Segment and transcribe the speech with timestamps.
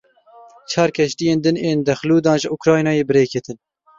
[0.71, 3.57] Çar keştiyên din ên dexlûdan ji Ukraynayê bi rê ketin.